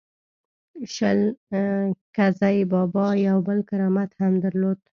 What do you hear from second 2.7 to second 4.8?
بابا یو بل کرامت هم درلود.